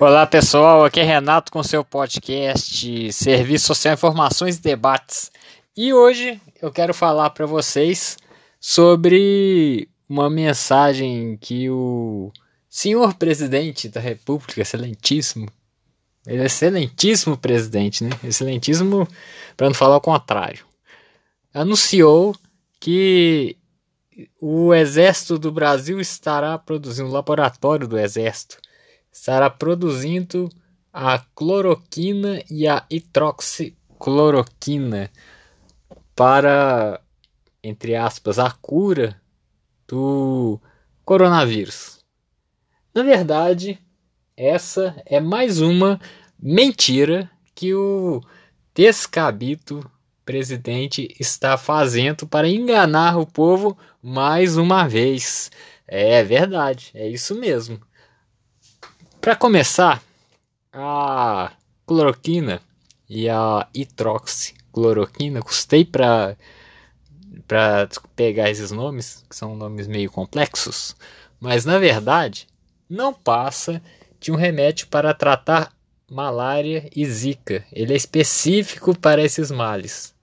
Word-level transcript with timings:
Olá 0.00 0.26
pessoal, 0.26 0.82
aqui 0.82 0.98
é 0.98 1.02
Renato 1.02 1.52
com 1.52 1.62
seu 1.62 1.84
podcast 1.84 3.12
Serviço 3.12 3.66
Social 3.66 3.92
Informações 3.92 4.56
e 4.56 4.62
Debates. 4.62 5.30
E 5.76 5.92
hoje 5.92 6.40
eu 6.62 6.72
quero 6.72 6.94
falar 6.94 7.28
para 7.28 7.44
vocês 7.44 8.16
sobre 8.58 9.90
uma 10.08 10.30
mensagem 10.30 11.36
que 11.36 11.68
o 11.68 12.32
senhor 12.66 13.12
presidente 13.12 13.90
da 13.90 14.00
República, 14.00 14.62
excelentíssimo, 14.62 15.50
ele 16.26 16.40
é 16.44 16.46
excelentíssimo 16.46 17.36
presidente, 17.36 18.02
né? 18.02 18.08
Excelentíssimo 18.24 19.06
para 19.54 19.66
não 19.66 19.74
falar 19.74 19.98
o 19.98 20.00
contrário. 20.00 20.64
Anunciou 21.52 22.34
que 22.80 23.54
o 24.40 24.72
Exército 24.72 25.38
do 25.38 25.52
Brasil 25.52 26.00
estará 26.00 26.56
produzindo, 26.56 27.10
o 27.10 27.12
laboratório 27.12 27.86
do 27.86 27.98
Exército 27.98 28.56
estará 29.12 29.50
produzindo 29.50 30.48
a 30.92 31.18
cloroquina 31.34 32.42
e 32.50 32.68
a 32.68 32.84
hidroxicloroquina 32.90 35.10
para, 36.14 37.00
entre 37.62 37.94
aspas, 37.96 38.38
a 38.38 38.50
cura 38.50 39.18
do 39.86 40.60
coronavírus. 41.04 42.00
Na 42.94 43.02
verdade, 43.02 43.78
essa 44.36 45.00
é 45.06 45.18
mais 45.20 45.60
uma 45.60 46.00
mentira 46.38 47.30
que 47.54 47.74
o 47.74 48.22
descabido 48.74 49.90
presidente 50.24 51.14
está 51.18 51.58
fazendo 51.58 52.26
para 52.26 52.48
enganar 52.48 53.18
o 53.18 53.26
povo 53.26 53.76
mais 54.02 54.56
uma 54.56 54.86
vez. 54.86 55.50
É 55.86 56.22
verdade, 56.22 56.90
é 56.94 57.08
isso 57.08 57.34
mesmo. 57.34 57.80
Para 59.20 59.36
começar, 59.36 60.02
a 60.72 61.52
cloroquina 61.86 62.62
e 63.06 63.28
a 63.28 63.68
hidroxicloroquina, 63.74 65.42
custei 65.42 65.84
para 65.84 66.38
para 67.46 67.86
pegar 68.16 68.48
esses 68.48 68.70
nomes, 68.70 69.22
que 69.28 69.36
são 69.36 69.54
nomes 69.54 69.86
meio 69.86 70.10
complexos, 70.10 70.96
mas 71.38 71.66
na 71.66 71.78
verdade 71.78 72.46
não 72.88 73.12
passa 73.12 73.82
de 74.18 74.32
um 74.32 74.36
remédio 74.36 74.86
para 74.86 75.12
tratar 75.12 75.70
malária 76.10 76.88
e 76.96 77.04
zika. 77.04 77.62
Ele 77.70 77.92
é 77.92 77.96
específico 77.96 78.98
para 78.98 79.22
esses 79.22 79.50
males. 79.50 80.14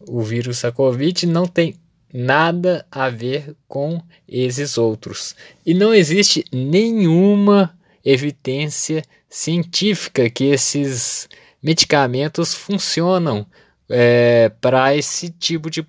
O 0.00 0.22
vírus 0.22 0.62
da 0.62 0.72
Covid 0.72 1.26
não 1.26 1.46
tem 1.46 1.78
nada 2.12 2.86
a 2.90 3.10
ver 3.10 3.54
com 3.66 4.00
esses 4.26 4.78
outros. 4.78 5.36
E 5.66 5.74
não 5.74 5.92
existe 5.92 6.42
nenhuma 6.50 7.77
evidência 8.04 9.02
científica 9.28 10.30
que 10.30 10.44
esses 10.44 11.28
medicamentos 11.62 12.54
funcionam 12.54 13.46
é, 13.88 14.50
para 14.60 14.94
esse 14.94 15.30
tipo 15.30 15.70
de, 15.70 15.84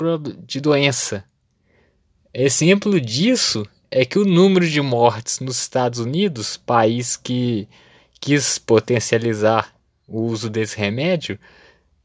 de 0.45 0.61
doença. 0.61 1.23
Exemplo 2.33 2.99
disso 2.99 3.66
é 3.91 4.05
que 4.05 4.19
o 4.19 4.25
número 4.25 4.67
de 4.67 4.81
mortes 4.81 5.39
nos 5.39 5.59
Estados 5.59 5.99
Unidos, 5.99 6.57
país 6.57 7.17
que 7.17 7.67
quis 8.19 8.57
potencializar 8.57 9.73
o 10.07 10.21
uso 10.21 10.49
desse 10.49 10.77
remédio, 10.77 11.39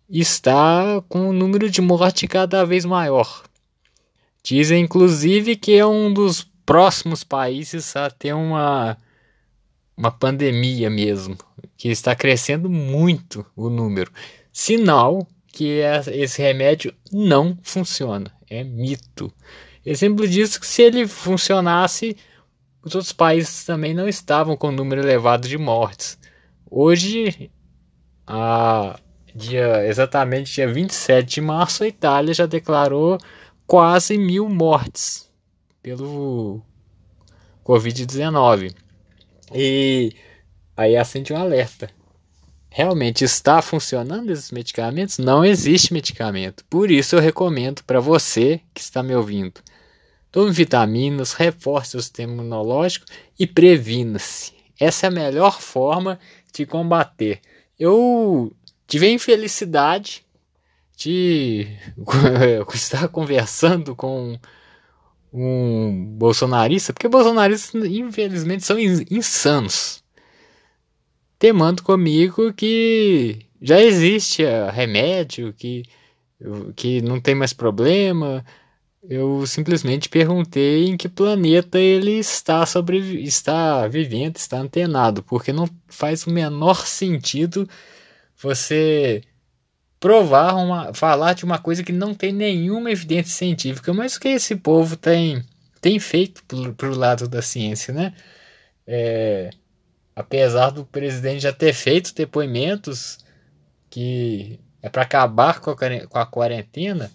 está 0.09 1.03
com 1.09 1.29
o 1.29 1.33
número 1.33 1.71
de 1.71 1.81
morte 1.81 2.27
cada 2.27 2.65
vez 2.65 2.85
maior. 2.85 3.43
Dizem 4.43 4.85
inclusive 4.85 5.57
que 5.57 5.73
é 5.73 5.87
um 5.87 6.13
dos 6.13 6.47
próximos 6.67 7.25
países 7.25 7.95
a 7.97 8.11
ter 8.11 8.35
uma 8.35 8.97
uma 9.97 10.11
pandemia 10.11 10.91
mesmo, 10.91 11.37
que 11.77 11.89
está 11.89 12.15
crescendo 12.15 12.69
muito 12.69 13.45
o 13.57 13.69
número. 13.69 14.11
Sinal 14.53 15.27
que 15.49 15.81
é, 15.81 16.03
esse 16.13 16.43
remédio 16.43 16.93
não 17.13 17.57
funciona, 17.63 18.31
é 18.51 18.65
mito. 18.65 19.33
Exemplo 19.87 20.27
disso 20.27 20.59
que 20.59 20.67
se 20.67 20.83
ele 20.83 21.07
funcionasse, 21.07 22.17
os 22.83 22.95
outros 22.95 23.13
países 23.13 23.65
também 23.65 23.95
não 23.95 24.09
estavam 24.09 24.57
com 24.57 24.73
número 24.73 25.01
elevado 25.03 25.47
de 25.47 25.57
mortes. 25.57 26.19
Hoje, 26.69 27.51
a 28.27 28.99
dia, 29.35 29.87
exatamente 29.87 30.55
dia 30.55 30.73
27 30.73 31.35
de 31.35 31.41
março, 31.41 31.85
a 31.85 31.89
Itália 31.89 32.35
já 32.35 32.47
declarou 32.47 33.19
quase 33.67 34.19
mil 34.19 34.49
mortes 34.49 35.31
pelo 35.83 36.63
Covid-19. 37.65 38.75
E 39.53 40.15
aí 40.77 40.97
acende 40.97 41.33
um 41.33 41.37
alerta. 41.37 41.91
Realmente 42.71 43.25
está 43.25 43.63
funcionando 43.63 44.31
esses 44.31 44.51
medicamentos? 44.51 45.19
Não 45.19 45.45
existe 45.45 45.93
medicamento. 45.93 46.65
Por 46.65 46.91
isso 46.91 47.15
eu 47.15 47.21
recomendo 47.21 47.83
para 47.85 48.01
você 48.01 48.61
que 48.73 48.81
está 48.81 49.03
me 49.03 49.15
ouvindo. 49.15 49.61
Tome 50.33 50.51
vitaminas, 50.51 51.35
reforce 51.35 51.97
o 51.97 52.03
sistema 52.03 52.33
imunológico 52.33 53.07
e 53.39 53.47
previna-se. 53.47 54.53
Essa 54.81 55.07
é 55.07 55.09
a 55.09 55.13
melhor 55.13 55.61
forma 55.61 56.19
de 56.53 56.67
combater. 56.67 57.41
Eu 57.79 58.53
tive 58.89 59.07
a 59.07 59.11
infelicidade 59.11 60.25
de 60.97 61.69
estar 62.75 63.07
conversando 63.09 63.95
com 63.95 64.37
um 65.35 66.07
bolsonarista, 66.17 66.93
porque 66.93 67.09
bolsonaristas, 67.09 67.85
infelizmente, 67.85 68.65
são 68.65 68.79
insanos. 68.79 70.05
Temando 71.39 71.83
comigo 71.83 72.53
que 72.53 73.45
já 73.61 73.81
existe 73.81 74.45
remédio, 74.73 75.53
que, 75.53 75.83
que 76.77 77.03
não 77.03 77.21
tem 77.21 77.35
mais 77.35 77.53
problema. 77.53 78.45
Eu 79.03 79.45
simplesmente 79.47 80.09
perguntei 80.09 80.87
em 80.87 80.97
que 80.97 81.09
planeta 81.09 81.81
ele 81.81 82.13
está 82.13 82.65
sobre 82.65 82.99
está 83.23 83.89
vivendo, 83.89 84.37
está 84.37 84.59
antenado, 84.59 85.23
porque 85.25 85.53
não 85.53 85.69
faz 85.89 86.27
o 86.27 86.31
menor 86.31 86.87
sentido 86.87 87.69
você 88.37 89.23
provar 90.05 90.55
uma, 90.57 90.93
falar 90.93 91.33
de 91.33 91.47
uma 91.47 91.59
coisa 91.59 91.83
que 91.83 91.91
não 91.91 92.15
tem 92.15 92.31
nenhuma 92.31 92.91
evidência 92.91 93.35
científica, 93.35 93.91
mas 93.95 94.17
o 94.17 94.21
que 94.21 94.29
esse 94.29 94.55
povo 94.55 94.99
tem, 94.99 95.43
tem 95.81 95.99
feito 95.99 96.45
para 96.77 96.91
o 96.91 96.95
lado 96.95 97.27
da 97.27 97.41
ciência, 97.41 97.95
né? 97.95 98.13
É, 98.87 99.49
apesar 100.15 100.69
do 100.69 100.85
presidente 100.85 101.45
já 101.45 101.55
ter 101.55 101.73
feito 101.73 102.15
depoimentos 102.15 103.17
que 103.89 104.61
é 104.83 104.91
para 104.91 105.01
acabar 105.01 105.61
com 105.61 105.71
a, 105.71 105.77
com 106.07 106.19
a 106.19 106.27
quarentena, 106.27 107.11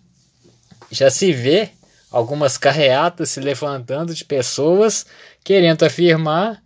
já 0.90 1.12
se 1.12 1.32
vê 1.32 1.70
algumas 2.10 2.58
carreatas 2.58 3.30
se 3.30 3.40
levantando 3.40 4.16
de 4.16 4.26
pessoas 4.26 5.06
querendo 5.44 5.84
afirmar 5.84 6.60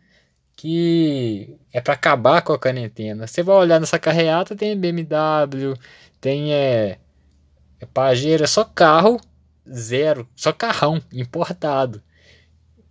que 0.63 1.57
é 1.73 1.81
para 1.81 1.93
acabar 1.93 2.41
com 2.41 2.53
a 2.53 2.57
quarentena. 2.57 3.27
Você 3.27 3.43
vai 3.43 3.53
olhar 3.57 3.81
nessa 3.81 3.99
carreata, 3.99 4.55
tem 4.55 4.79
BMW, 4.79 5.77
tem 6.21 6.53
é, 6.53 6.99
é 7.81 7.85
Pajero, 7.85 8.45
é 8.45 8.47
só 8.47 8.63
carro 8.63 9.19
zero, 9.69 10.25
só 10.33 10.53
carrão 10.53 11.01
importado. 11.11 12.01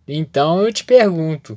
Então 0.07 0.61
eu 0.61 0.71
te 0.71 0.85
pergunto, 0.85 1.55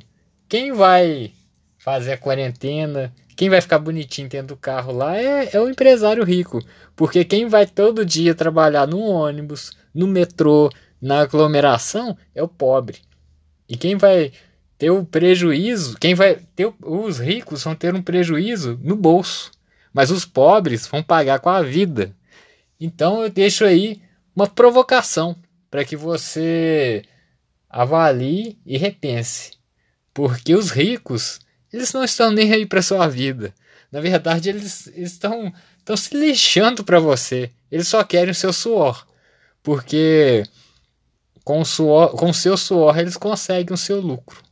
quem 0.48 0.72
vai 0.72 1.32
fazer 1.76 2.14
a 2.14 2.18
quarentena, 2.18 3.12
quem 3.36 3.50
vai 3.50 3.60
ficar 3.60 3.78
bonitinho 3.78 4.30
dentro 4.30 4.48
do 4.48 4.56
carro 4.56 4.92
lá 4.92 5.18
é, 5.18 5.50
é 5.52 5.60
o 5.60 5.68
empresário 5.68 6.24
rico. 6.24 6.64
Porque 6.96 7.26
quem 7.26 7.46
vai 7.46 7.66
todo 7.66 8.06
dia 8.06 8.34
trabalhar 8.34 8.86
no 8.86 9.00
ônibus, 9.00 9.76
no 9.94 10.06
metrô, 10.06 10.70
na 10.98 11.20
aglomeração 11.20 12.16
é 12.34 12.42
o 12.42 12.48
pobre. 12.48 13.02
E 13.68 13.76
quem 13.76 13.96
vai 13.96 14.32
ter 14.78 14.90
o 14.90 15.04
prejuízo, 15.04 15.96
quem 15.98 16.14
vai 16.14 16.36
ter 16.54 16.72
os 16.82 17.18
ricos 17.18 17.64
vão 17.64 17.74
ter 17.74 17.94
um 17.94 18.02
prejuízo 18.02 18.78
no 18.82 18.96
bolso 18.96 19.50
mas 19.96 20.10
os 20.10 20.26
pobres 20.26 20.86
vão 20.86 21.02
pagar 21.02 21.40
com 21.40 21.48
a 21.48 21.62
vida. 21.62 22.14
Então 22.78 23.22
eu 23.22 23.30
deixo 23.30 23.64
aí 23.64 24.02
uma 24.34 24.46
provocação 24.46 25.34
para 25.70 25.86
que 25.86 25.96
você 25.96 27.02
avalie 27.66 28.58
e 28.66 28.76
repense. 28.76 29.52
Porque 30.12 30.54
os 30.54 30.70
ricos, 30.70 31.40
eles 31.72 31.94
não 31.94 32.04
estão 32.04 32.30
nem 32.30 32.52
aí 32.52 32.66
para 32.66 32.82
sua 32.82 33.08
vida. 33.08 33.54
Na 33.90 34.02
verdade, 34.02 34.50
eles 34.50 34.86
estão, 34.88 35.50
estão 35.78 35.96
se 35.96 36.14
lixando 36.14 36.84
para 36.84 37.00
você. 37.00 37.50
Eles 37.72 37.88
só 37.88 38.04
querem 38.04 38.32
o 38.32 38.34
seu 38.34 38.52
suor. 38.52 39.06
Porque 39.62 40.42
com 41.42 41.62
o 41.62 41.64
suor, 41.64 42.10
com 42.10 42.28
o 42.28 42.34
seu 42.34 42.58
suor 42.58 42.98
eles 42.98 43.16
conseguem 43.16 43.72
o 43.72 43.78
seu 43.78 43.98
lucro. 43.98 44.42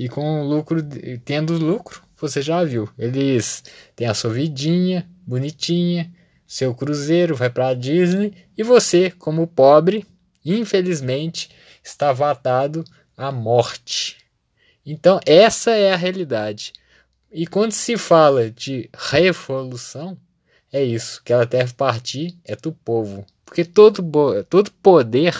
E 0.00 0.08
com 0.08 0.44
lucro, 0.44 0.82
tendo 1.26 1.58
lucro, 1.58 2.02
você 2.16 2.40
já 2.40 2.64
viu. 2.64 2.88
Eles 2.98 3.62
têm 3.94 4.06
a 4.06 4.14
sua 4.14 4.30
vidinha 4.32 5.06
bonitinha, 5.26 6.10
seu 6.46 6.74
cruzeiro 6.74 7.36
vai 7.36 7.50
para 7.50 7.68
a 7.68 7.74
Disney 7.74 8.32
e 8.56 8.62
você, 8.62 9.10
como 9.10 9.46
pobre, 9.46 10.06
infelizmente, 10.42 11.50
está 11.84 12.14
vatado 12.14 12.82
à 13.14 13.30
morte. 13.30 14.16
Então, 14.86 15.20
essa 15.26 15.72
é 15.72 15.92
a 15.92 15.96
realidade. 15.96 16.72
E 17.30 17.46
quando 17.46 17.72
se 17.72 17.98
fala 17.98 18.50
de 18.50 18.88
revolução, 18.94 20.16
é 20.72 20.82
isso, 20.82 21.22
que 21.22 21.30
ela 21.30 21.44
deve 21.44 21.74
partir 21.74 22.38
é 22.46 22.56
do 22.56 22.72
povo. 22.72 23.26
Porque 23.44 23.66
todo, 23.66 24.02
todo 24.44 24.72
poder 24.82 25.36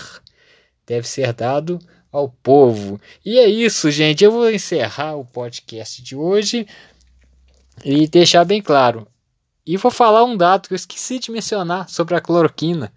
deve 0.86 1.08
ser 1.08 1.32
dado 1.32 1.78
ao 2.12 2.28
povo. 2.28 3.00
E 3.24 3.38
é 3.38 3.48
isso, 3.48 3.90
gente. 3.90 4.24
Eu 4.24 4.32
vou 4.32 4.50
encerrar 4.50 5.16
o 5.16 5.24
podcast 5.24 6.02
de 6.02 6.16
hoje 6.16 6.66
e 7.84 8.06
deixar 8.08 8.44
bem 8.44 8.60
claro. 8.60 9.06
E 9.66 9.76
vou 9.76 9.90
falar 9.90 10.24
um 10.24 10.36
dado 10.36 10.68
que 10.68 10.74
eu 10.74 10.76
esqueci 10.76 11.18
de 11.18 11.30
mencionar 11.30 11.88
sobre 11.88 12.14
a 12.14 12.20
cloroquina. 12.20 12.92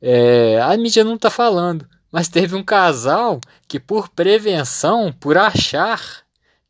É, 0.00 0.60
a 0.60 0.76
mídia 0.76 1.04
não 1.04 1.16
está 1.16 1.28
falando, 1.28 1.86
mas 2.10 2.28
teve 2.28 2.54
um 2.54 2.62
casal 2.62 3.40
que, 3.66 3.78
por 3.80 4.08
prevenção, 4.08 5.12
por 5.12 5.36
achar 5.36 6.00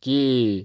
que, 0.00 0.64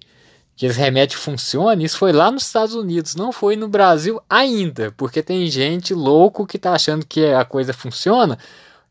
que 0.56 0.66
esse 0.66 0.80
remédio 0.80 1.20
funciona, 1.20 1.84
isso 1.84 1.98
foi 1.98 2.14
lá 2.14 2.32
nos 2.32 2.46
Estados 2.46 2.74
Unidos, 2.74 3.16
não 3.16 3.32
foi 3.32 3.56
no 3.56 3.68
Brasil 3.68 4.22
ainda, 4.30 4.92
porque 4.94 5.22
tem 5.22 5.46
gente 5.48 5.94
louco 5.94 6.48
que 6.48 6.58
está 6.58 6.74
achando 6.74 7.06
que 7.06 7.26
a 7.26 7.44
coisa 7.44 7.74
funciona. 7.74 8.40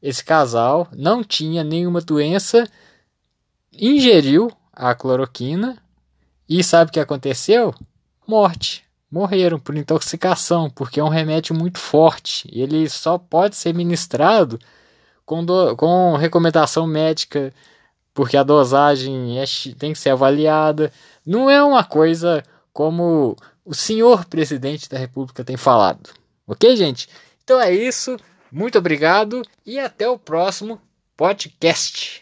Esse 0.03 0.25
casal 0.25 0.89
não 0.93 1.23
tinha 1.23 1.63
nenhuma 1.63 2.01
doença, 2.01 2.69
ingeriu 3.73 4.51
a 4.73 4.95
cloroquina 4.95 5.79
e 6.49 6.63
sabe 6.65 6.91
o 6.91 6.93
que 6.93 7.01
aconteceu? 7.01 7.75
Morte 8.27 8.85
morreram 9.13 9.59
por 9.61 9.77
intoxicação, 9.77 10.71
porque 10.71 10.99
é 10.99 11.05
um 11.05 11.09
remédio 11.11 11.55
muito 11.55 11.79
forte. 11.79 12.49
Ele 12.51 12.89
só 12.89 13.19
pode 13.19 13.57
ser 13.57 13.75
ministrado 13.75 14.59
com, 15.27 15.45
do, 15.45 15.77
com 15.77 16.17
recomendação 16.17 16.87
médica, 16.87 17.53
porque 18.15 18.39
a 18.39 18.43
dosagem 18.43 19.39
é, 19.39 19.45
tem 19.79 19.93
que 19.93 19.99
ser 19.99 20.11
avaliada. 20.11 20.91
Não 21.27 21.51
é 21.51 21.63
uma 21.63 21.85
coisa 21.85 22.43
como 22.73 23.37
o 23.67 23.75
senhor 23.75 24.25
presidente 24.25 24.89
da 24.89 24.97
República 24.97 25.45
tem 25.45 25.59
falado. 25.59 26.11
Ok, 26.47 26.75
gente? 26.75 27.07
Então 27.45 27.61
é 27.61 27.71
isso. 27.71 28.17
Muito 28.53 28.77
obrigado 28.77 29.41
e 29.65 29.79
até 29.79 30.07
o 30.07 30.19
próximo 30.19 30.79
podcast. 31.17 32.21